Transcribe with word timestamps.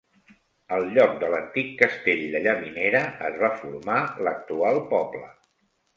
Al 0.77 0.85
lloc 0.93 1.11
de 1.23 1.27
l'antic 1.33 1.67
castell 1.83 2.23
de 2.37 2.41
Llavinera 2.45 3.03
es 3.29 3.39
va 3.45 3.53
formar 3.61 3.99
l'actual 4.29 4.85
poble. 4.95 5.27